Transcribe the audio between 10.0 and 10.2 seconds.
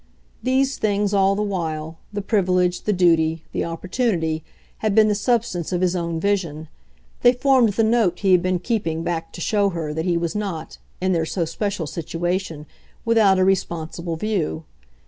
he